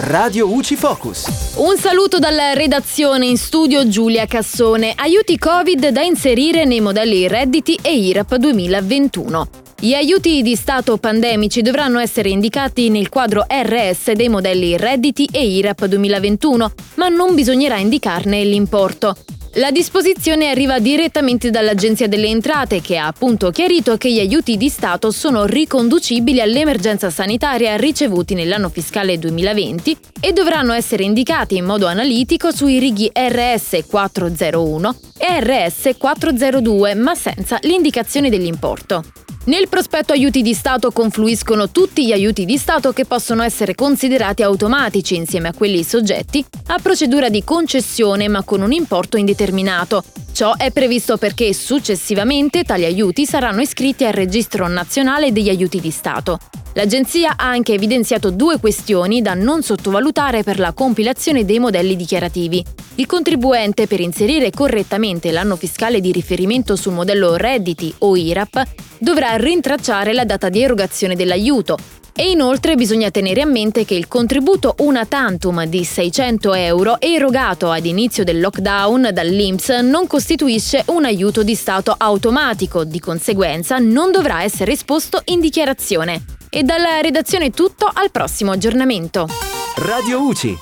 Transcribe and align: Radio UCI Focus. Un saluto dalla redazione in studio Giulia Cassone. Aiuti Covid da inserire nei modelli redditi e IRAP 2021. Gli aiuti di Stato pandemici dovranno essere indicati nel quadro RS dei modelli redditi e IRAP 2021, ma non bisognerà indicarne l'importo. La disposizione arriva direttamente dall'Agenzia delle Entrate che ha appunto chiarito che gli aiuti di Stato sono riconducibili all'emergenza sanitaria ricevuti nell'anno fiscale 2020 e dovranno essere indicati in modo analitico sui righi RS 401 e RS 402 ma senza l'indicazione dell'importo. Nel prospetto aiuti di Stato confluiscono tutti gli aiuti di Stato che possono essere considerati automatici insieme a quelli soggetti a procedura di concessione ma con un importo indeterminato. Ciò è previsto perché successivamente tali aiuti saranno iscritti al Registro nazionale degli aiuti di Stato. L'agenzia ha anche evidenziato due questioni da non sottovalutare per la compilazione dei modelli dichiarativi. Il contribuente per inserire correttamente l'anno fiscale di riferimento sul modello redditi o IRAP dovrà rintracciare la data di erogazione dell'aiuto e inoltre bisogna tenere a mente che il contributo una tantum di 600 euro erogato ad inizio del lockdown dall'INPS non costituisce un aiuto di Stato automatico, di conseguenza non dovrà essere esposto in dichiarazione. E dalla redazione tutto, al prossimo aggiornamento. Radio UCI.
Radio 0.00 0.46
UCI 0.46 0.76
Focus. 0.76 1.54
Un 1.56 1.76
saluto 1.76 2.20
dalla 2.20 2.52
redazione 2.52 3.26
in 3.26 3.36
studio 3.36 3.88
Giulia 3.88 4.26
Cassone. 4.26 4.92
Aiuti 4.94 5.36
Covid 5.36 5.88
da 5.88 6.02
inserire 6.02 6.64
nei 6.64 6.80
modelli 6.80 7.26
redditi 7.26 7.76
e 7.82 7.96
IRAP 7.96 8.36
2021. 8.36 9.48
Gli 9.80 9.94
aiuti 9.94 10.42
di 10.42 10.54
Stato 10.54 10.98
pandemici 10.98 11.62
dovranno 11.62 11.98
essere 11.98 12.28
indicati 12.28 12.90
nel 12.90 13.08
quadro 13.08 13.44
RS 13.48 14.12
dei 14.12 14.28
modelli 14.28 14.76
redditi 14.76 15.28
e 15.32 15.44
IRAP 15.44 15.86
2021, 15.86 16.72
ma 16.94 17.08
non 17.08 17.34
bisognerà 17.34 17.78
indicarne 17.78 18.44
l'importo. 18.44 19.16
La 19.58 19.72
disposizione 19.72 20.50
arriva 20.50 20.78
direttamente 20.78 21.50
dall'Agenzia 21.50 22.06
delle 22.06 22.28
Entrate 22.28 22.80
che 22.80 22.96
ha 22.96 23.08
appunto 23.08 23.50
chiarito 23.50 23.96
che 23.96 24.12
gli 24.12 24.20
aiuti 24.20 24.56
di 24.56 24.68
Stato 24.68 25.10
sono 25.10 25.46
riconducibili 25.46 26.40
all'emergenza 26.40 27.10
sanitaria 27.10 27.76
ricevuti 27.76 28.34
nell'anno 28.34 28.68
fiscale 28.68 29.18
2020 29.18 29.96
e 30.20 30.32
dovranno 30.32 30.72
essere 30.72 31.02
indicati 31.02 31.56
in 31.56 31.64
modo 31.64 31.86
analitico 31.86 32.52
sui 32.52 32.78
righi 32.78 33.10
RS 33.12 33.84
401 33.88 34.96
e 35.18 35.40
RS 35.40 35.96
402 35.98 36.94
ma 36.94 37.16
senza 37.16 37.58
l'indicazione 37.62 38.30
dell'importo. 38.30 39.02
Nel 39.48 39.70
prospetto 39.70 40.12
aiuti 40.12 40.42
di 40.42 40.52
Stato 40.52 40.90
confluiscono 40.90 41.70
tutti 41.70 42.04
gli 42.04 42.12
aiuti 42.12 42.44
di 42.44 42.58
Stato 42.58 42.92
che 42.92 43.06
possono 43.06 43.42
essere 43.42 43.74
considerati 43.74 44.42
automatici 44.42 45.16
insieme 45.16 45.48
a 45.48 45.54
quelli 45.54 45.82
soggetti 45.84 46.44
a 46.66 46.78
procedura 46.78 47.30
di 47.30 47.42
concessione 47.44 48.28
ma 48.28 48.42
con 48.42 48.60
un 48.60 48.72
importo 48.72 49.16
indeterminato. 49.16 50.04
Ciò 50.32 50.54
è 50.54 50.70
previsto 50.70 51.16
perché 51.16 51.54
successivamente 51.54 52.62
tali 52.64 52.84
aiuti 52.84 53.24
saranno 53.24 53.62
iscritti 53.62 54.04
al 54.04 54.12
Registro 54.12 54.68
nazionale 54.68 55.32
degli 55.32 55.48
aiuti 55.48 55.80
di 55.80 55.90
Stato. 55.90 56.38
L'agenzia 56.74 57.30
ha 57.38 57.48
anche 57.48 57.72
evidenziato 57.72 58.30
due 58.30 58.60
questioni 58.60 59.22
da 59.22 59.32
non 59.32 59.62
sottovalutare 59.62 60.42
per 60.42 60.58
la 60.58 60.74
compilazione 60.74 61.46
dei 61.46 61.58
modelli 61.58 61.96
dichiarativi. 61.96 62.62
Il 62.96 63.06
contribuente 63.06 63.86
per 63.86 64.00
inserire 64.00 64.50
correttamente 64.50 65.32
l'anno 65.32 65.56
fiscale 65.56 66.00
di 66.02 66.12
riferimento 66.12 66.76
sul 66.76 66.92
modello 66.92 67.36
redditi 67.36 67.92
o 68.00 68.14
IRAP 68.14 68.87
dovrà 68.98 69.36
rintracciare 69.36 70.12
la 70.12 70.24
data 70.24 70.48
di 70.48 70.62
erogazione 70.62 71.16
dell'aiuto 71.16 71.76
e 72.20 72.30
inoltre 72.30 72.74
bisogna 72.74 73.12
tenere 73.12 73.42
a 73.42 73.46
mente 73.46 73.84
che 73.84 73.94
il 73.94 74.08
contributo 74.08 74.74
una 74.78 75.06
tantum 75.06 75.64
di 75.66 75.84
600 75.84 76.52
euro 76.54 77.00
erogato 77.00 77.70
ad 77.70 77.86
inizio 77.86 78.24
del 78.24 78.40
lockdown 78.40 79.10
dall'INPS 79.12 79.68
non 79.82 80.08
costituisce 80.08 80.82
un 80.86 81.04
aiuto 81.04 81.44
di 81.44 81.54
Stato 81.54 81.94
automatico, 81.96 82.82
di 82.82 82.98
conseguenza 82.98 83.78
non 83.78 84.10
dovrà 84.10 84.42
essere 84.42 84.72
esposto 84.72 85.22
in 85.26 85.38
dichiarazione. 85.38 86.24
E 86.50 86.64
dalla 86.64 87.00
redazione 87.00 87.50
tutto, 87.50 87.88
al 87.92 88.10
prossimo 88.10 88.50
aggiornamento. 88.50 89.28
Radio 89.76 90.20
UCI. 90.22 90.56